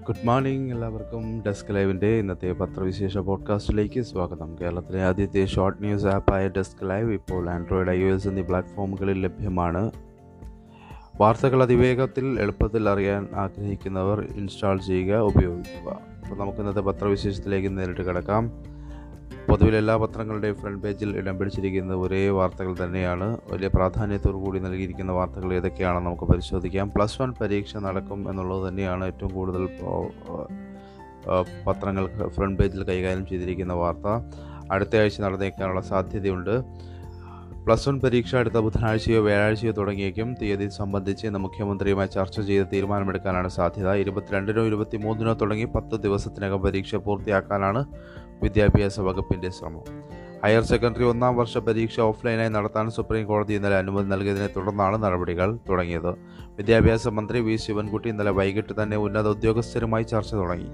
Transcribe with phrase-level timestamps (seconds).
[0.00, 4.58] Good morning എല്ലാവർക്കും desk ലൈവിന്റെ ഇന്നത്തെ പത്രവിശേഷ പോഡ്കാസ്റ്റിലേക്ക് സ്വാഗതം.
[4.60, 9.90] കേരളത്തിലെ ആദ്യത്തെ ഷോർട്ട് ന്യൂസ് ആപ്പായ ഡെസ്ക് ലൈവ് ഇപ്പോൾ ആൻഡ്രോയിഡ് ഐ ഒ എസ് എന്നീ പ്ലാറ്റ്ഫോമുകളിൽ ലഭ്യമാണ്.
[11.20, 15.90] വാർത്തകൾ അതിവേഗത്തിൽ എളുപ്പത്തിൽ അറിയാൻ ആഗ്രഹിക്കുന്നവർ ഇൻസ്റ്റാൾ ചെയ്യുക ഉപയോഗിക്കുക.
[15.90, 18.50] അപ്പോൾ നമുക്ക് ഇന്നത്തെ പത്രവിശേഷത്തിലേക്ക് നേരിട്ട് കിടക്കാം.
[19.50, 23.26] പൊതുവിൽ എല്ലാ പത്രങ്ങളുടെയും ഫ്രണ്ട് പേജിൽ ഇടം പിടിച്ചിരിക്കുന്ന ഒരേ വാർത്തകൾ തന്നെയാണ്.
[23.52, 26.88] വലിയ പ്രാധാന്യത്തോടു കൂടി നൽകിയിരിക്കുന്ന വാർത്തകൾ ഏതൊക്കെയാണെന്ന് നമുക്ക് പരിശോധിക്കാം.
[26.96, 29.64] പ്ലസ് വൺ പരീക്ഷ നടക്കും എന്നുള്ളത് തന്നെയാണ് ഏറ്റവും കൂടുതൽ
[31.66, 34.06] പത്രങ്ങൾ ഫ്രണ്ട് പേജിൽ കൈകാര്യം ചെയ്തിരിക്കുന്ന വാർത്ത.
[34.72, 36.54] അടുത്ത ആഴ്ച നടന്നേക്കാനുള്ള സാധ്യതയുണ്ട്.
[37.66, 40.34] പ്ലസ് വൺ പരീക്ഷ അടുത്ത ബുധനാഴ്ചയോ വ്യാഴാഴ്ചയോ തുടങ്ങിയേക്കും.
[40.42, 43.92] തീയതി സംബന്ധിച്ച് ഇന്ന് മുഖ്യമന്ത്രിയുമായി ചർച്ച ചെയ്ത് തീരുമാനമെടുക്കാനാണ് സാധ്യത.
[43.92, 47.84] ഇരുപത്തിരണ്ടിനോ ഇരുപത്തിമൂന്നിനോ തുടങ്ങി പത്ത് ദിവസത്തിനകം പരീക്ഷ പൂർത്തിയാക്കാനാണ്
[48.42, 49.84] വിദ്യാഭ്യാസ വകുപ്പിന്റെ ശ്രമം.
[50.44, 56.12] ഹയർ സെക്കൻഡറി ഒന്നാം വർഷ പരീക്ഷ ഓഫ്ലൈനായി നടത്താൻ സുപ്രീം കോടതി ഇന്നലെ അനുമതി നൽകിയതിനെ തുടർന്നാണ് നടപടികൾ തുടങ്ങിയത്.
[56.56, 57.56] വിദ്യാഭ്യാസ മന്ത്രി വി.
[57.56, 60.68] ശിവൻകുട്ടി ഇന്നലെ വൈകിട്ട് തന്നെ ഉന്നത ഉദ്യോഗസ്ഥരുമായി ചർച്ച തുടങ്ങി.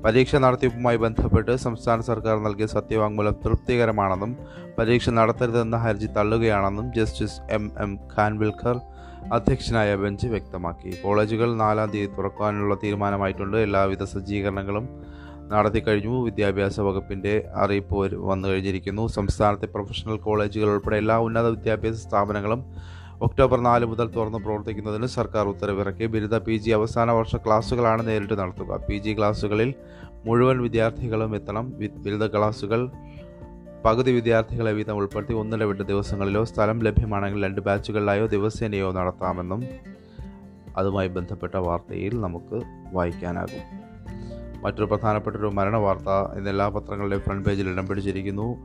[0.00, 4.36] പരീക്ഷ നടത്തിപ്പുമായി ബന്ധപ്പെട്ട് സംസ്ഥാന സർക്കാർ നൽകിയ സത്യവാങ്മൂലം തൃപ്തികരമാണെന്നും
[4.78, 7.72] പരീക്ഷ നടത്തരുതെന്ന ഹർജി തള്ളുകയാണെന്നും ജസ്റ്റിസ് എം.
[7.78, 7.98] എം.
[8.18, 8.80] ഖാൻവിൽക്കർ
[9.32, 10.90] അധ്യക്ഷനായ ബെഞ്ച് വ്യക്തമാക്കി.
[11.04, 13.56] കോളേജുകൾ നാലാം തീയതി തുറക്കാനുള്ള തീരുമാനമായിട്ടുണ്ട്.
[13.56, 14.88] എല്ലാവിധ സജ്ജീകരണങ്ങളും
[15.50, 16.24] നടത്തിക്കഴിഞ്ഞു.
[16.24, 19.06] വിദ്യാഭ്യാസ വകുപ്പിന്റെ അറിയിപ്പ് വന്നു കഴിഞ്ഞിരിക്കുന്നു.
[19.06, 22.64] സംസ്ഥാനത്തെ പ്രൊഫഷണൽ കോളേജുകൾ ഉൾപ്പെടെ എല്ലാ ഉന്നത വിദ്യാഭ്യാസ സ്ഥാപനങ്ങളും
[23.22, 26.06] ഒക്ടോബർ നാല് മുതൽ തുറന്ന് പ്രവർത്തിക്കുന്നതിന് സർക്കാർ ഉത്തരവിറക്കി.
[26.06, 28.76] ബിരുദ പി ജി അവസാന വർഷ ക്ലാസ്സുകളാണ് നേരിട്ട് നടത്തുക.
[28.76, 29.74] പി ജി ക്ലാസ്സുകളിൽ
[30.24, 31.72] മുഴുവൻ വിദ്യാർത്ഥികളും എത്തണം.
[31.78, 32.90] ബിരുദ ക്ലാസ്സുകൾ
[33.84, 39.64] പകുതി വിദ്യാർത്ഥികളെ വീതം ഉൾപ്പെടുത്തി ഒന്നിടവിട്ട ദിവസങ്ങളിലോ സ്ഥലം ലഭ്യമാണെങ്കിൽ രണ്ട് ബാച്ചുകളിലായോ ദിവസേനയോ നടത്താമെന്നും
[40.76, 43.89] അതുമായി ബന്ധപ്പെട്ട വാർത്തയിൽ നമുക്ക് വായിക്കാനാകും.
[44.60, 48.56] മറ്റൊരു പ്രധാനപ്പെട്ട ഒരു മരണ വാർത്ത ഇന്ന് എല്ലാ പത്രങ്ങളുടെയും ഫ്രണ്ട് പേജിൽ ഇടം പിടിച്ചിരിക്കുന്നു.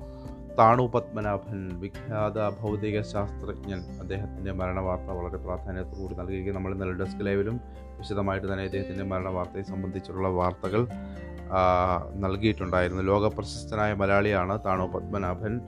[0.59, 3.79] താണു പത്മനാഭൻ വിഖ്യാത ഭൗതിക ശാസ്ത്രജ്ഞൻ.
[3.79, 6.59] അദ്ദേഹത്തിന്റെ മരണ വാർത്ത വളരെ പ്രാധാന്യത്തോടുകൂടി നൽകിയിരിക്കുന്നു.
[6.59, 7.59] നമ്മൾ ഇന്നലെ ഡെസ്ക് ലൈവിലും
[7.97, 10.87] വിശദമായിട്ട് തന്നെ അദ്ദേഹത്തിന്റെ മരണ വാർത്തയെ സംബന്ധിച്ചുള്ള വാർത്തകൾ
[12.15, 13.03] നൽകിയിട്ടുണ്ടായിരുന്നു.
[13.03, 15.61] ലോക പ്രശസ്തനായ മലയാളിയാണ് താണു പത്മനാഭൻ.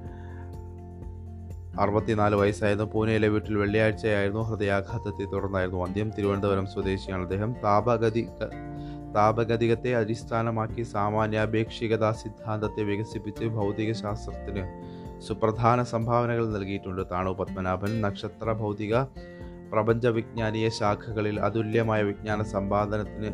[1.80, 2.92] അറുപത്തിനാല് വയസ്സായിരുന്നു.
[2.94, 4.42] പൂനെയിലെ വീട്ടിൽ വെള്ളിയാഴ്ചയായിരുന്നു.
[4.42, 6.10] ഹൃദയാഘാതത്തെ തുടർന്നായിരുന്നു അന്ത്യം.
[6.10, 7.56] തിരുവനന്തപുരം സ്വദേശിയാണ് അദ്ദേഹം.
[7.64, 8.28] താപഗതി
[9.18, 14.64] താപഗതികത്തെ അടിസ്ഥാനമാക്കി സാമാന്യാപേക്ഷികതാ സിദ്ധാന്തത്തെ വികസിപ്പിച്ച് ഭൗതിക ശാസ്ത്രത്തിന്
[15.22, 17.02] സുപ്രധാന സംഭാവനകൾ നൽകിയിട്ടുണ്ട്.
[17.12, 18.96] താണു പത്മനാഭൻ നക്ഷത്ര ഭൗതിക
[19.72, 23.32] പ്രപഞ്ച വിജ്ഞാനീയ ശാഖകളിൽ അതുല്യമായ വിജ്ഞാന സമ്പാദനത്തിന്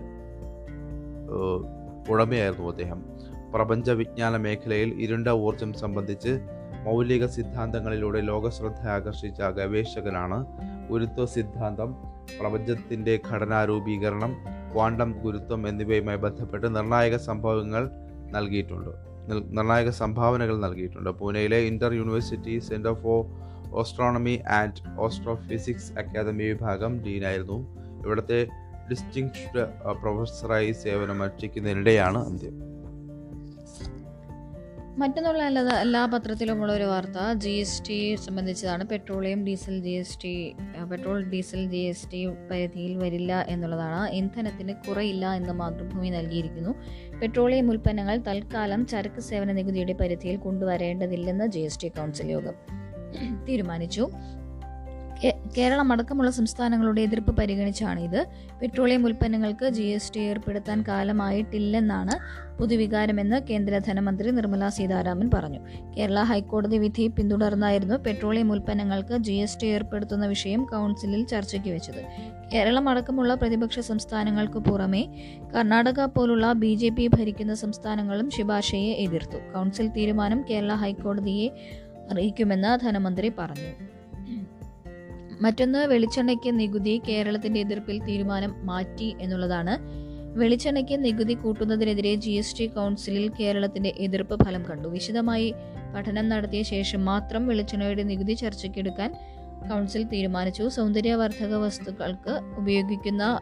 [2.09, 3.05] ഉടമയായിരുന്നു അദ്ദേഹം.
[3.53, 6.39] പ്രപഞ്ച വിജ്ഞാന മേഖലയിൽ ഇരുണ്ട ഊർജം സംബന്ധിച്ച്
[6.85, 10.45] മൗലിക സിദ്ധാന്തങ്ങളിലൂടെ ലോകശ്രദ്ധ ആകർഷിച്ച ഗവേഷകനാണ്
[10.89, 11.95] ഗുരുത്വ സിദ്ധാന്തം.
[12.39, 14.33] പ്രപഞ്ചത്തിന്റെ ഘടനാരൂപീകരണം
[14.73, 17.89] ക്വാണ്ടം ഗുരുത്വം എന്നിവയുമായി ബന്ധപ്പെട്ട് നിർണായക സംഭവങ്ങൾ
[18.31, 18.89] നൽകിയിട്ടുണ്ട്.
[19.31, 21.09] നിർണായക സംഭാവനകൾ നൽകിയിട്ടുണ്ട്.
[21.09, 23.25] പൂനെയിലെ inter university centre for
[23.71, 27.59] astronomy and astrophysics academy വിഭാഗം ഡീനായിരുന്നു.
[28.05, 28.47] ഇവിടുത്തെ
[28.89, 29.65] ഡിസ്റ്റിങ്ഷ്ഡ്
[30.01, 32.72] പ്രൊഫസറായി സേവനമനുഷ്ഠിക്കുന്നതിനിടെയാണ് അന്ത്യം.
[34.99, 38.83] മറ്റൊന്നുള്ള എല്ലാ എല്ലാ പത്രത്തിലുമുള്ള ഒരു വാർത്ത G S T സംബന്ധിച്ചതാണ്.
[38.87, 40.55] Petroleum diesel G S T
[40.91, 44.09] petrol diesel G S T പരിധിയിൽ വരില്ല എന്നുള്ളതാണ്.
[44.09, 46.73] ഇന്ധനത്തിന് കുറയില്ല എന്ന് മാതൃഭൂമി നൽകിയിരിക്കുന്നു.
[47.21, 52.53] പെട്രോളിയം ഉൽപ്പന്നങ്ങൾ തൽക്കാലം ചരക്ക് സേവന നികുതിയുടെ പരിധിയിൽ കൊണ്ടുവരേണ്ടതില്ലെന്ന് ജി എസ് ടി കൗൺസിൽ യോഗം
[53.49, 54.09] തീരുമാനിച്ചു.
[55.57, 58.27] കേരളം അടക്കമുള്ള സംസ്ഥാനങ്ങളുടെ എതിർപ്പ് പരിഗണിച്ചാണ് ഇത്.
[58.61, 65.59] പെട്രോളിയം ഉൽപ്പന്നങ്ങൾക്ക് ജി എസ് ടി ഏർപ്പെടുത്താൻ കാലമായിട്ടില്ലെന്നാണ് പൊതുവികാരമെന്ന് കേന്ദ്ര ധനമന്ത്രി നിർമ്മലാ സീതാരാമൻ പറഞ്ഞു.
[65.97, 72.03] കേരള ഹൈക്കോടതി വിധി പിന്തുടർന്നായിരുന്നു പെട്രോളിയം ഉൽപ്പന്നങ്ങൾക്ക് ജി എസ് ടി ഏർപ്പെടുത്തുന്ന വിഷയം കൗൺസിലിൽ ചർച്ചയ്ക്ക് വെച്ചത്.
[72.53, 75.07] കേരളം അടക്കമുള്ള പ്രതിപക്ഷ സംസ്ഥാനങ്ങൾക്ക് പുറമെ
[75.55, 79.37] കർണാടക പോലുള്ള ബി ജെ പി ഭരിക്കുന്ന സംസ്ഥാനങ്ങളും ശുപാർശയെ എതിർത്തു.
[79.53, 81.49] കൗൺസിൽ തീരുമാനം കേരള ഹൈക്കോടതിയെ
[82.11, 83.92] അറിയിക്കുമെന്ന് ധനമന്ത്രി പറഞ്ഞു.
[85.41, 90.03] മറ്റൊന്ന് വെളിച്ചെണ്ണയ്ക്ക് നികുതി കേരളത്തിന്റെ എതിർപ്പിൽ തീരുമാനം മാറ്റി എന്നുള്ളതാണ്.
[90.39, 94.87] വെളിച്ചെണ്ണയ്ക്ക് നികുതി കൂട്ടുന്നതിനെതിരെ ജി എസ് ടി കൗൺസിലിൽ കേരളത്തിന്റെ എതിർപ്പ് ഫലം കണ്ടു.
[94.87, 95.53] വിശദമായി
[95.95, 99.13] പഠനം നടത്തിയ ശേഷം മാത്രം വെളിച്ചെണ്ണയുടെ നികുതി ചർച്ചയ്ക്കെടുക്കാൻ
[99.69, 100.67] കൗൺസിൽ തീരുമാനിച്ചു.
[100.67, 103.39] സൗന്ദര്യവർദ്ധക വസ്തുക്കൾക്ക് ഉപയോഗിക്കുന്ന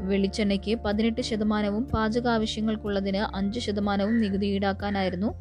[0.00, 5.34] വെളിച്ചെണ്ണയ്ക്ക് പതിനെട്ട് ശതമാനവും പാചക ആവശ്യങ്ങൾക്കുള്ളതിന് അഞ്ച് ശതമാനവും നികുതി ഈടാക്കാനായിരുന്നു.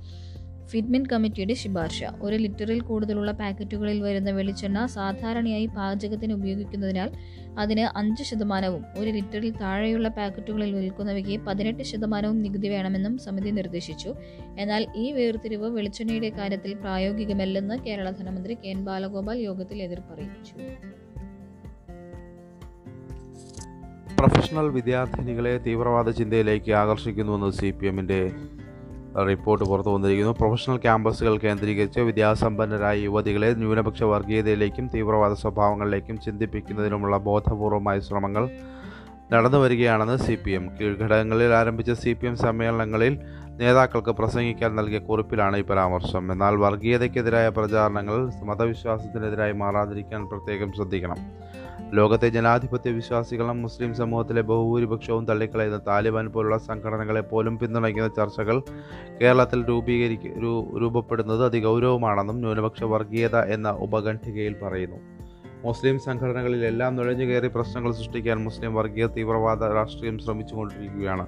[0.72, 2.04] ഫിറ്റ്മിൻ കമ്മിറ്റിയുടെ ശുപാർശ.
[2.22, 7.12] ഒരു ലിറ്ററിൽ കൂടുതലുള്ള പാക്കറ്റുകളിൽ വരുന്ന വെളിച്ചെണ്ണ സാധാരണയായി പാചകത്തിന് ഉപയോഗിക്കുന്നതിനാൽ
[7.60, 14.16] അതിന് അഞ്ച് ശതമാനവും ഒരു ലിറ്ററിൽ താഴെയുള്ള പാക്കറ്റുകളിൽ വിൽക്കുന്നവയ്ക്ക് പതിനെട്ട് ശതമാനവും നികുതി വേണമെന്നും സമിതി നിർദ്ദേശിച്ചു.
[14.60, 18.68] എന്നാൽ ഈ വേർതിരിവ് വെളിച്ചെണ്ണയുടെ കാര്യത്തിൽ പ്രായോഗികമല്ലെന്ന് കേരള ധനമന്ത്രി കെ.
[18.68, 18.86] എൻ.
[18.86, 20.54] ബാലഗോപാൽ യോഗത്തിൽ എതിർപ്പറിയിച്ചു.
[24.20, 28.32] പ്രൊഫഷണൽ വിദ്യാർത്ഥിനികളെ തീവ്രവാദ ചിന്തയിലേക്ക് ആകർഷിക്കുന്നുവെന്ന് സി പി എമ്മിന്റെ
[29.20, 30.34] റിപ്പോർട്ട് പുറത്തു വന്നിരിക്കുന്നു.
[30.40, 38.50] പ്രൊഫഷണൽ ക്യാമ്പസുകൾ കേന്ദ്രീകരിച്ച് വിദ്യാസമ്പന്നരായ യുവതികളെ ന്യൂനപക്ഷ വർഗീയതയിലേക്കും തീവ്രവാദ സ്വഭാവങ്ങളിലേക്കും ചിന്തിപ്പിക്കുന്നതിനുമുള്ള ബോധപൂർവമായ ശ്രമങ്ങൾ
[39.34, 43.20] നടന്നു വരികയാണെന്ന് സി പി എം കീഴ്ഘടകങ്ങളിൽ ആരംഭിച്ച സി പി എം സമ്മേളനങ്ങളിൽ
[43.50, 46.32] നേതാക്കൾക്ക് പ്രസംഗിക്കാൻ നൽകിയ കുറിപ്പിലാണ് ഈ പരാമർശം.
[46.32, 51.16] എന്നാൽ വർഗീയതയ്ക്കെതിരായ പ്രചാരണങ്ങൾ മതവിശ്വാസത്തിനെതിരായി മാറാതിരിക്കാൻ പ്രത്യേകം ശ്രദ്ധിക്കണം.
[51.94, 58.58] ലോകത്തെ ജനാധിപത്യ വിശ്വാസികളും മുസ്ലിം സമൂഹത്തിലെ ബഹുഭൂരിപക്ഷവും തള്ളിക്കളയുന്ന താലിബാൻ പോലുള്ള സംഘടനകളെ പോലും പിന്തുണയ്ക്കുന്ന ചർച്ചകൾ
[59.22, 60.28] കേരളത്തിൽ രൂപീകരിക്ക
[60.82, 65.00] രൂപപ്പെടുന്നത് അതിഗൗരവമാണെന്നും ന്യൂനപക്ഷ വർഗീയത എന്ന ഉപഖണ്ഡികയിൽ പറയുന്നു.
[65.66, 71.26] മുസ്ലിം സംഘടനകളിലെല്ലാം നുഴഞ്ഞു കയറി പ്രശ്നങ്ങൾ സൃഷ്ടിക്കാൻ മുസ്ലിം വർഗീയ തീവ്രവാദ രാഷ്ട്രീയം ശ്രമിച്ചുകൊണ്ടിരിക്കുകയാണ്.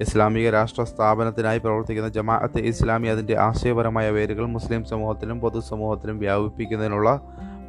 [0.00, 7.10] ഇസ്ലാമിക രാഷ്ട്ര സ്ഥാപനത്തിനായി പ്രവർത്തിക്കുന്ന ജമാഅത്ത് ഇസ്ലാമി അതിന്റെ ആശയപരമായ വേരുകൾ മുസ്ലിം സമൂഹത്തിലും പൊതുസമൂഹത്തിലും വ്യാപിപ്പിക്കുന്നതിനുള്ള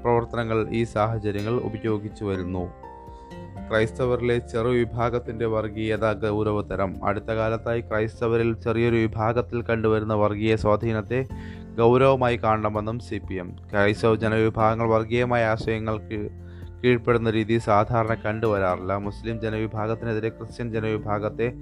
[0.04, 2.74] പ്രവർത്തനങ്ങൾ ഈ സാഹചര്യങ്ങൾ ഉപയോഗിച്ചു വരുന്നു.
[3.70, 7.06] ക്രൈസ്തവരിലെ ചെറു വിഭാഗത്തിന്റെ വർഗീയത ഗൗരവതരം.
[7.06, 11.26] അടുത്ത കാലത്തായി ക്രൈസ്തവരിൽ ചെറിയൊരു വിഭാഗത്തിൽ കണ്ടുവരുന്ന വർഗീയ സ്വാധീനത്തെ
[11.78, 16.30] ഗൗരവമായി കാണണമെന്നും സി പി എം ക്രൈസ്തവ ജനവിഭാഗങ്ങൾ വർഗീയമായ ആശയങ്ങൾക്ക്
[16.84, 18.96] കീഴ്പ്പെടുന്ന രീതി സാധാരണ കണ്ടുവരാറില്ല.
[18.96, 21.54] മുസ്ലിം ജനവിഭാഗത്തിനെതിരെ ക്രിസ്ത്യൻ ജനവിഭാഗത്തെ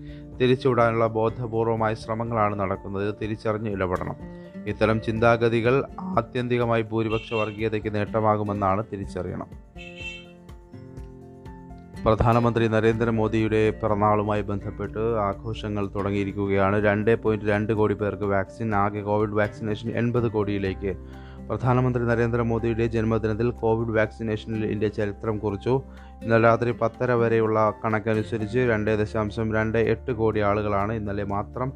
[0.42, 3.16] തിരിച്ചുവിടാനുള്ള ബോധപൂർവമായ ശ്രമങ്ങളാണ് നടക്കുന്നത്.
[3.22, 4.16] തിരിച്ചറിഞ്ഞ് ഇടപെടണം.
[4.66, 9.48] ഇത്തരം ചിന്താഗതികൾ ആത്യന്തികമായി ഭൂരിപക്ഷ വർഗീയതയ്ക്ക് നേട്ടമാകുമെന്നാണ് തിരിച്ചറിയണം.
[12.06, 16.84] പ്രധാനമന്ത്രി നരേന്ദ്രമോദിയുടെ പിറന്നാളുമായി ബന്ധപ്പെട്ട് ആഘോഷങ്ങൾ തുടങ്ങിയിരിക്കുകയാണ്.
[16.84, 20.96] രണ്ട് പോയിന്റ് രണ്ട് കോടി പേർക്ക് വാക്സിൻ ആകെ കോവിഡ് വാക്സിനേഷൻ എൺപത് കോടിയിലേക്ക്.
[21.50, 25.82] പ്രധാനമന്ത്രി നരേന്ദ്രമോദിയുടെ ജന്മദിനത്തിൽ കോവിഡ് വാക്സിനേഷനിൽ ഇന്ത്യ ചരിത്രം കുറിച്ചു.
[26.24, 31.74] ഇന്നലെ രാത്രി പത്തര വരെയുള്ള കണക്കനുസരിച്ച് രണ്ട് ദശാംശം രണ്ട് എട്ട് കോടി ആളുകളാണ് ഇന്നലെ മാത്രം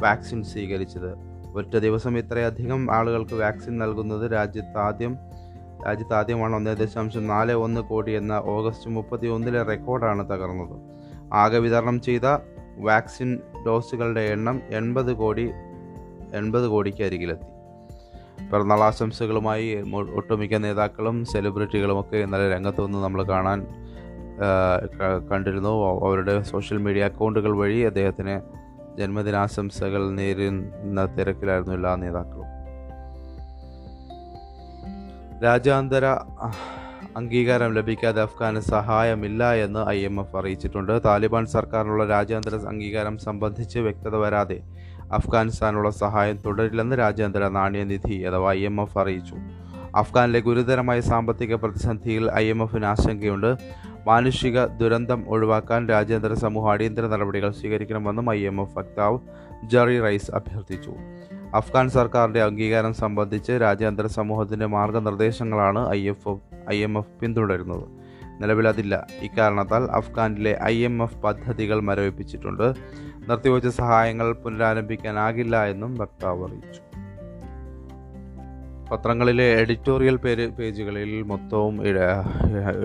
[0.00, 1.37] വാക്സിൻ സ്വീകരിച്ചത്.
[1.58, 5.16] ഒറ്റ ദിവസം ഇത്രയധികം ആളുകൾക്ക് വാക്സിൻ നൽകുന്നത് രാജ്യത്ത് ആദ്യം
[5.86, 10.76] രാജ്യത്ത് ആദ്യമാണ് ഒന്ന് ദശാംശം നാല് ഒന്ന് കോടി എന്ന ഓഗസ്റ്റ് മുപ്പത്തി ഒന്നിലെ റെക്കോർഡാണ് തകർന്നത്.
[11.32, 12.26] ആകെ വിതരണം ചെയ്ത
[12.78, 15.50] വാക്സിൻ ഡോസുകളുടെ എണ്ണം എൺപത് കോടി
[16.34, 17.48] എൺപത് കോടിക്ക് അരികിലെത്തി.
[18.50, 19.66] പിറന്നാൾ ആശംസകളുമായി
[20.14, 23.60] ഒട്ടുമിക്ക നേതാക്കളും സെലിബ്രിറ്റികളുമൊക്കെ ഇന്നലെ രംഗത്ത് വന്ന് നമ്മൾ കാണാൻ
[25.32, 25.72] കണ്ടിരുന്നു.
[26.06, 28.34] അവരുടെ സോഷ്യൽ മീഡിയ അക്കൗണ്ടുകൾ വഴി അദ്ദേഹത്തിന്
[28.98, 32.48] ജന്മദിനാശംസകൾ നേരുന്ന തിരക്കിലായിരുന്നു എല്ലാ നേതാക്കളും.
[35.44, 36.04] രാജ്യാന്തര
[37.16, 41.00] അംഗീകാരം ലഭിക്കാതെ അഫ്ഗാന് സഹായമില്ല എന്ന് ഐ എം എഫ് അറിയിച്ചിട്ടുണ്ട്.
[41.04, 44.58] താലിബാൻ സർക്കാരിനുള്ള രാജ്യാന്തര അംഗീകാരം സംബന്ധിച്ച് വ്യക്തത വരാതെ
[45.12, 49.36] അഫ്ഗാനിസ്ഥാനുള്ള സഹായം തുടരില്ലെന്ന് രാജ്യാന്തര നാണ്യനിധി അഥവാ ഐ എം എഫ് അറിയിച്ചു.
[49.96, 53.56] അഫ്ഗാനിലെ ഗുരുതരമായ സാമ്പത്തിക പ്രതിസന്ധിയിൽ ഐ എം എഫിന് ആശങ്കയുണ്ട്.
[54.06, 59.18] മാനുഷിക ദുരന്തം ഒഴിവാക്കാൻ രാജ്യാന്തര സമൂഹം അടിയന്തര നടപടികൾ സ്വീകരിക്കണമെന്നും ഐ എം എഫ് വക്താവ്
[59.64, 60.94] ജെറി റൈസ് അഭ്യർത്ഥിച്ചു.
[61.54, 66.38] അഫ്ഗാൻ സർക്കാരിന്റെ അംഗീകാരം സംബന്ധിച്ച് രാജ്യാന്തര സമൂഹത്തിന്റെ മാർഗനിർദ്ദേശങ്ങളാണ് I F
[66.70, 67.84] I M F പിന്തുടരുന്നത്.
[68.42, 72.74] നിലവിൽ അതില്ല ഇക്കാരണത്താൽ അഫ്ഗാനിലെ ഐ എം എഫ് പദ്ധതികൾ മരവിപ്പിച്ചിട്ടുണ്ട്.
[73.28, 76.87] നിർത്തിവച്ച സഹായങ്ങൾ പുനരാരംഭിക്കാനാകില്ല എന്നും വക്താവ് അറിയിച്ചു.
[78.90, 81.74] പത്രങ്ങളിലെ എഡിറ്റോറിയൽ പേര് പേജുകളിൽ മൊത്തവും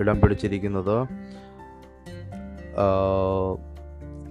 [0.00, 0.96] ഇട പിടിച്ചിരിക്കുന്നത്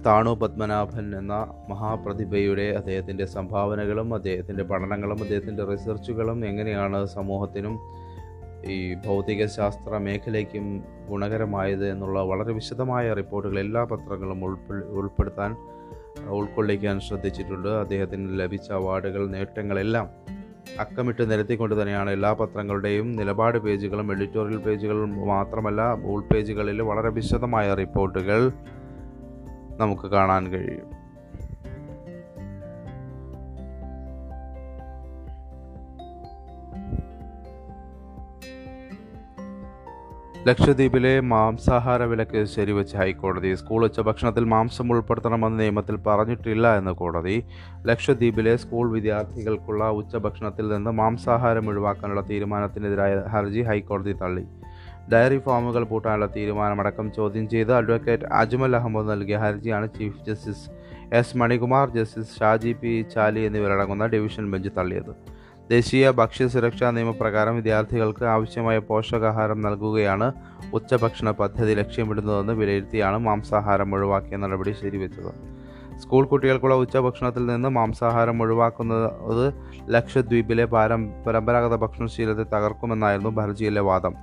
[0.06, 1.34] താണു പത്മനാഭൻ എന്ന
[1.70, 7.76] മഹാപ്രതിഭയുടെ അദ്ദേഹത്തിന്റെ സംഭാവനകളും അദ്ദേഹത്തിന്റെ പഠനങ്ങളും അദ്ദേഹത്തിന്റെ റിസർച്ചുകളും എങ്ങനെയാണ് സമൂഹത്തിനും
[8.74, 8.76] ഈ
[9.06, 10.66] ഭൗതിക ശാസ്ത്ര മേഖലയ്ക്കും
[11.08, 15.50] ഗുണകരമായത് എന്നുള്ള വളരെ വിശദമായ റിപ്പോർട്ടുകൾ എല്ലാ പത്രങ്ങളും ഉൾപ്പെ ഉൾപ്പെടുത്താൻ
[16.36, 17.68] ഉൾക്കൊള്ളിക്കാൻ ശ്രദ്ധിച്ചിട്ടുണ്ട്.
[17.82, 20.06] അദ്ദേഹത്തിന് ലഭിച്ച അവാർഡുകൾ നേട്ടങ്ങളെല്ലാം
[20.80, 28.52] അക്കമിട്ട് നിരത്തിക്കൊണ്ട് തന്നെയാണ് എല്ലാ പത്രങ്ങളുടെയും നിലപാട് പേജുകളും എഡിറ്റോറിയൽ പേജുകളും മാത്രമല്ല ഉൾ പേജുകളിൽ വളരെ വിശദമായ റിപ്പോർട്ടുകൾ
[29.78, 31.03] നമുക്ക് കാണാൻ കഴിയും.
[40.46, 47.44] ലക്ഷദ്വീപിലെ മാംസാഹാര വിലക്ക് ശരിവെച്ച് ഹൈക്കോടതി സ്കൂൾ ഉച്ചഭക്ഷണത്തിൽ മാംസം ഉൾപ്പെടുത്തണമെന്ന് നിയമത്തിൽ പറഞ്ഞിട്ടില്ല എന്ന് കോടതി.
[47.86, 54.44] ലക്ഷദ്വീപിലെ സ്കൂൾ വിദ്യാർത്ഥികൾക്കുള്ള ഉച്ചഭക്ഷണത്തിൽ നിന്ന് മാംസാഹാരം ഒഴിവാക്കാനുള്ള തീരുമാനത്തിനെതിരായ ഹർജി ഹൈക്കോടതി തള്ളി.
[55.12, 60.70] ഡയറി ഫാമുകൾ പൂട്ടാനുള്ള തീരുമാനമടക്കം ചോദ്യം ചെയ്ത് അഡ്വക്കേറ്റ് അജ്മൽ അഹമ്മദ് നൽകിയ ഹർജിയാണ് chief justice
[61.12, 65.33] S Manikumar justice Shaji P Chaly എന്നിവരടങ്ങുന്ന ഡിവിഷൻ ബെഞ്ച് തള്ളിയത്.
[65.70, 70.32] ദേശീയ ഭക്ഷ്യസുരക്ഷാ നിയമപ്രകാരം വിദ്യാർത്ഥികൾക്ക് ആവശ്യമായ പോഷകാഹാരം നൽകുകയാണ്
[70.72, 75.32] ഉച്ചഭക്ഷണ പദ്ധതി ലക്ഷ്യമിടുന്നതെന്ന് വിലയിരുത്തിയാണ് മാംസാഹാരം ഒഴിവാക്കിയ നടപടി ശരിവെച്ചത്.
[76.00, 79.54] സ്കൂൾ കുട്ടികൾക്കുള്ള ഉച്ചഭക്ഷണത്തിൽ നിന്ന് മാംസാഹാരം ഒഴിവാക്കുന്നത്
[79.88, 84.14] ലക്ഷദ്വീപിലെ പാരം പരമ്പരാഗത ഭക്ഷണശീലത്തെ തകർക്കുമെന്നായിരുന്നു ഭർജിയിലെ വാദം.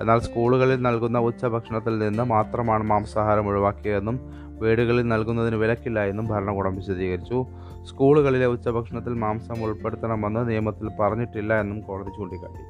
[0.00, 7.46] എന്നാൽ സ്കൂളുകളിൽ നൽകുന്ന ഉച്ചഭക്ഷണത്തിൽ നിന്ന് മാത്രമാണ് മാംസാഹാരം ഒഴിവാക്കിയതെന്നും വീടുകളിൽ നൽകുന്നതിന് വിലക്കില്ല എന്നും ഭരണകൂടം വിശദീകരിച്ചു.
[7.84, 12.62] സ്കൂളുകളിലെ ഉച്ചഭക്ഷണത്തിൽ മാംസം ഉൾപ്പെടുത്തണമെന്ന് നിയമത്തിൽ പറഞ്ഞിട്ടില്ല എന്നും കോടതി ചൂണ്ടിക്കാട്ടി.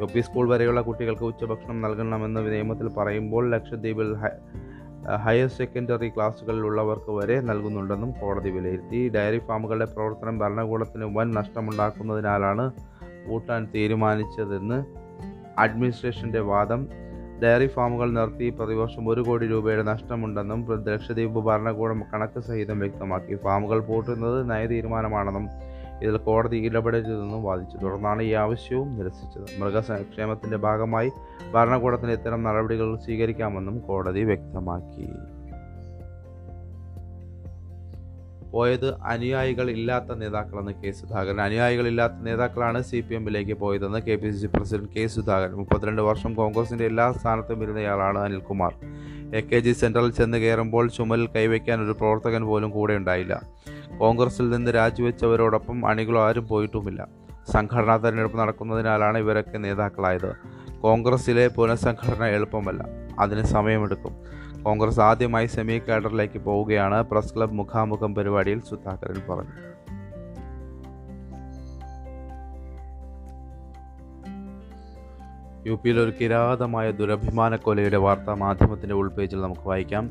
[0.00, 4.14] യു പി സ്കൂൾ വരെയുള്ള കുട്ടികൾക്ക് ഉച്ചഭക്ഷണം നൽകണമെന്ന് നിയമത്തിൽ പറയുമ്പോൾ ലക്ഷദ്വീപിൽ
[5.24, 9.08] ഹയർ സെക്കൻഡറി ക്ലാസ്സുകളിലുള്ളവർക്ക് വരെ നൽകുന്നുണ്ടെന്നും കോടതി വിലയിരുത്തി.
[9.08, 12.70] ഡയറി ഫാമുകളുടെ പ്രവർത്തനം ഭരണകൂടത്തിന് വൻ നഷ്ടമുണ്ടാക്കുന്നതിനാലാണ്
[13.28, 14.84] പൂട്ടാൻ തീരുമാനിച്ചതെന്ന്
[15.58, 16.88] അഡ്മിനിസ്ട്രേഷന്റെ വാദം
[17.42, 23.36] ഡയറി ഫാമുകൾ നിർത്തി പ്രതിവർഷം ഒരു കോടി രൂപയുടെ നഷ്ടമുണ്ടെന്നും ലക്ഷദ്വീപ് ഭരണകൂടം കണക്ക് സഹിതം വ്യക്തമാക്കി.
[23.36, 25.48] ഫാമുകൾ പൂട്ടുന്നത് നയതീരുമാനമാണെന്നും
[26.02, 27.76] ഇതിൽ കോടതി ഇടപെടരുതെന്നും വാദിച്ചു.
[27.76, 29.60] തുടർന്നാണ് ഈ ആവശ്യവും നിരസിച്ചത്.
[29.60, 31.10] മൃഗക്ഷേമത്തിന്റെ ഭാഗമായി
[31.54, 35.08] ഭരണകൂടത്തിന് ഇത്തരം നടപടികൾ സ്വീകരിക്കാമെന്നും കോടതി വ്യക്തമാക്കി.
[38.52, 41.40] പോയത് അനുയായികൾ ഇല്ലാത്ത നേതാക്കളെന്ന് കെ സുധാകരൻ.
[41.40, 45.52] അനുയായികൾ ഇല്ലാത്ത നേതാക്കളാണ് സി പി എമ്മിലേക്ക് പോയതെന്ന് K P C C president K Sudhakaran.
[45.52, 48.74] മുപ്പത്തിരണ്ട് വർഷം കോൺഗ്രസിന്റെ എല്ലാ സ്ഥാനത്തും ഇരുന്നയാളാണ് അനിൽകുമാർ.
[49.34, 53.42] എ കെ ജി സെൻട്രലിൽ ചെന്ന് കയറുമ്പോൾ ചുമലിൽ കൈവയ്ക്കാൻ ഒരു പ്രവർത്തകൻ പോലും കൂടെ ഉണ്ടായില്ല.
[53.98, 57.08] കോൺഗ്രസിൽ നിന്ന് രാജിവെച്ചവരോടൊപ്പം അണികളും ആരും പോയിട്ടുമില്ല.
[57.52, 60.34] സംഘടനാ തെരഞ്ഞെടുപ്പ് നടക്കുന്നതിനാലാണ് ഇവരൊക്കെ നേതാക്കളായത്.
[60.80, 62.86] കോൺഗ്രസിലെ പുനഃസംഘടന എളുപ്പമല്ല.
[63.18, 64.16] അതിന് സമയമെടുക്കും.
[64.66, 66.98] കോൺഗ്രസ് ആദ്യമായി സെമി കാഡറിലേക്ക് പോവുകയാണ്.
[67.10, 69.54] പ്രസ് ക്ലബ് മുഖാമുഖം പരിപാടിയിൽ സുധാകരൻ പറഞ്ഞു.
[75.68, 80.04] യു പിയിൽ ഒരു കിരാതമായ ദുരഭിമാന കൊലയുടെ വാർത്ത മാധ്യമത്തിന്റെ ഉൾപേജിൽ നമുക്ക് വായിക്കാം.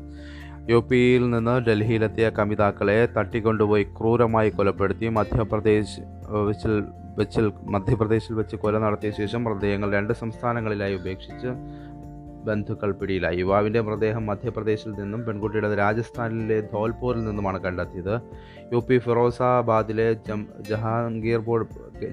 [0.70, 5.08] യു പിയിൽ നിന്ന് ഡൽഹിയിലെത്തിയ കമിതാക്കളെ തട്ടിക്കൊണ്ടുപോയി ക്രൂരമായി കൊലപ്പെടുത്തി.
[5.18, 6.00] മധ്യപ്രദേശ്
[6.48, 6.74] വെച്ചിൽ
[7.18, 11.50] വെച്ചിൽ മധ്യപ്രദേശിൽ വെച്ച് കൊല നടത്തിയ ശേഷം മൃതദേഹങ്ങൾ രണ്ട് സംസ്ഥാനങ്ങളിലായി ഉപേക്ഷിച്ച്
[12.46, 13.36] ബന്ധുക്കൾ പിടിയിലായി.
[13.36, 18.14] യുവാവിന്റെ മൃതദേഹം മധ്യപ്രദേശിൽ നിന്നും പെൺകുട്ടിയുടെ രാജസ്ഥാനിലെ ധോൽപൂരിൽ നിന്നുമാണ് കണ്ടെത്തിയത്.
[18.72, 20.06] യു പി ഫിറോസാബാദിലെ
[20.68, 21.66] ജഹാംഗീർപൂർ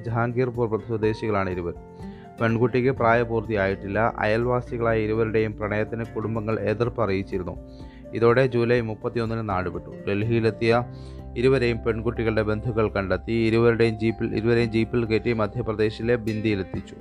[0.06, 1.74] ജഹാംഗീർപൂർ സ്വദേശികളാണ് ഇരുവർ.
[2.42, 4.14] പെൺകുട്ടിക്ക് പ്രായപൂർത്തിയായിട്ടില്ല.
[4.18, 7.56] അയൽവാസികളായ ഇരുവരുടെയും പ്രണയത്തിന് കുടുംബങ്ങൾ എതിർപ്പ് അറിയിച്ചിരുന്നു.
[8.14, 9.92] ഇതോടെ ജൂലൈ മുപ്പത്തിയൊന്നിന് നാടുവിട്ടു.
[10.08, 10.84] ഡൽഹിയിലെത്തിയ
[11.38, 13.34] ഇരുവരെയും പെൺകുട്ടികളുടെ ബന്ധുക്കൾ കണ്ടെത്തി.
[13.50, 16.96] ഇരുവരുടെയും ജീപ്പിൽ ഇരുവരെയും ജീപ്പിൽ കയറ്റി മധ്യപ്രദേശിലെ ബിന്ദിയിലെത്തിച്ചു.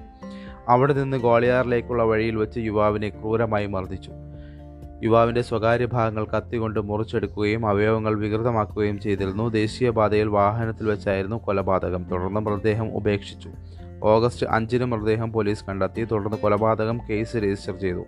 [0.69, 4.11] അവിടെ നിന്ന് ഗോളിയാറിലേക്കുള്ള വഴിയിൽ വെച്ച് യുവാവിനെ ക്രൂരമായി മർദ്ദിച്ചു.
[5.05, 9.49] യുവാവിന്റെ സ്വകാര്യ ഭാഗങ്ങൾ കത്തികൊണ്ട് മുറിച്ചെടുക്കുകയും അവയവങ്ങൾ വികൃതമാക്കുകയും ചെയ്തിരുന്നു.
[9.49, 12.03] ദേശീയപാതയിൽ വാഹനത്തിൽ വെച്ചായിരുന്നു കൊലപാതകം.
[12.03, 13.51] തുടർന്ന് മൃതദേഹം ഉപേക്ഷിച്ചു.
[14.03, 16.05] ഓഗസ്റ്റ് അഞ്ചിന് മൃതദേഹം പോലീസ് കണ്ടെത്തി.
[16.05, 18.05] തുടർന്ന് കൊലപാതകം കേസ് രജിസ്റ്റർ ചെയ്തു.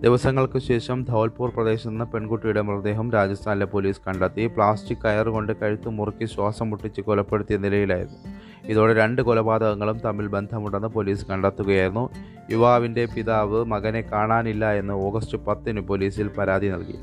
[0.00, 4.46] ദിവസങ്ങൾക്ക് ശേഷം ധൗൽപൂർ പ്രദേശത്ത് നിന്ന് പെൺകുട്ടിയുടെ മൃതദേഹം രാജസ്ഥാനിലെ പോലീസ് കണ്ടെത്തി.
[4.46, 8.49] പ്ലാസ്റ്റിക് കയറുകൊണ്ട് കഴുത്ത് മുറുക്കി ശ്വാസം മുട്ടിച്ച് കൊലപ്പെടുത്തിയ നിലയിലായിരുന്നു.
[8.64, 12.10] ഇതോടെ രണ്ട് കൊലപാതകങ്ങളും തമ്മിൽ ബന്ധമുണ്ടെന്ന് പോലീസ് കണ്ടെത്തുകയായിരുന്നു.
[12.50, 16.98] യുവാവിന്റെ പിതാവ് മകനെ കാണാനില്ല എന്ന് ഓഗസ്റ്റ് പത്തിന് പോലീസിൽ പരാതി നൽകി.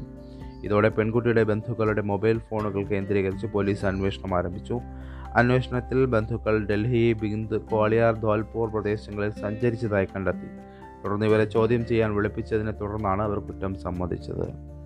[0.64, 4.80] ഇതോടെ പെൺകുട്ടിയുടെ ബന്ധുക്കളുടെ മൊബൈൽ ഫോണുകൾ കേന്ദ്രീകരിച്ച് പോലീസ് അന്വേഷണം ആരംഭിച്ചു.
[5.36, 10.48] അന്വേഷണത്തിൽ ബന്ധുക്കൾ ഡൽഹി ബിന്ദ് കോളിയാർ ധോൽപൂർ പ്രദേശങ്ങളിൽ സഞ്ചരിച്ചതായി കണ്ടെത്തി.
[11.04, 14.77] തുടർന്ന് ഇവരെ ചോദ്യം ചെയ്യാൻ വിളിപ്പിച്ചതിനെ തുടർന്നാണ് അവർ കുറ്റം സമ്മതിച്ചത്.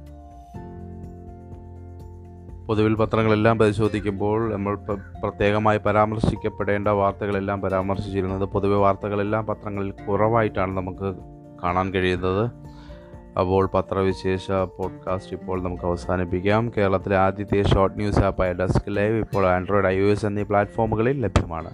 [2.72, 4.76] പൊതുവിൽ പത്രങ്ങളെല്ലാം പരിശോധിക്കുമ്പോൾ നമ്മൾ
[5.24, 11.16] പ്രത്യേകമായി പരാമർശിക്കപ്പെടേണ്ട വാർത്തകളെല്ലാം പരാമർശിച്ചിരുന്നത് പൊതുവെ വാർത്തകളെല്ലാം പത്രങ്ങളിൽ കുറവായിട്ടാണ് നമുക്ക്
[11.64, 12.52] കാണാൻ കഴിയുന്നത്.
[13.40, 16.72] അപ്പോൾ പത്രവിശേഷ പോഡ്കാസ്റ്റ് ഇപ്പോൾ നമുക്ക് അവസാനിപ്പിക്കാം.
[16.78, 21.72] കേരളത്തിലെ ആദ്യത്തെ ഷോർട്ട് ന്യൂസ് ആപ്പായ ഡെസ്ക് ലൈവ് ഇപ്പോൾ ആൻഡ്രോയിഡ് ഐ ഒ എസ് എന്നീ പ്ലാറ്റ്ഫോമുകളിൽ ലഭ്യമാണ്.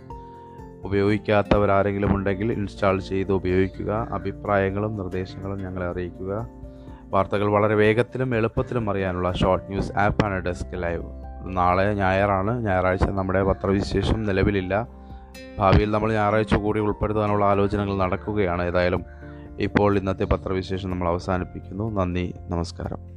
[0.84, 4.08] ഉപയോഗിക്കാത്തവരാരെങ്കിലും ഉണ്ടെങ്കിൽ ഇൻസ്റ്റാൾ ചെയ്ത് ഉപയോഗിക്കുക.
[4.14, 6.50] അഭിപ്രായങ്ങളും നിർദ്ദേശങ്ങളും ഞങ്ങളെ അറിയിക്കുക.
[7.10, 11.04] വാർത്തകൾ വളരെ വേഗത്തിലും എളുപ്പത്തിലും അറിയാനുള്ള ഷോർട്ട് ന്യൂസ് ആപ്പാണ് ഡെസ്ക് ലൈവ്.
[11.44, 12.66] നാളെ ഞായറാണ്.
[12.66, 14.88] ഞായറാഴ്ച നമ്മുടെ പത്രവിശേഷം നിലവിലില്ല.
[15.60, 18.64] ഭാവിയിൽ നമ്മൾ ഞായറാഴ്ച കൂടി ഉൾപ്പെടുത്താനുള്ള ആലോചനകൾ നടക്കുകയാണ്.
[18.64, 19.04] ഏതായാലും
[19.60, 22.02] ഇപ്പോൾ ഇന്നത്തെ പത്രവിശേഷം നമ്മൾ അവസാനിപ്പിക്കുന്നു.
[22.02, 22.36] നന്ദി.
[22.50, 23.17] നമസ്കാരം.